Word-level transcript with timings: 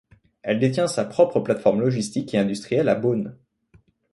Elle 0.41 0.57
détient 0.59 0.87
sa 0.87 1.05
propre 1.05 1.39
plateforme 1.41 1.81
logistique 1.81 2.33
et 2.33 2.39
industrielle 2.39 2.89
à 2.89 2.95
Beaune. 2.95 3.37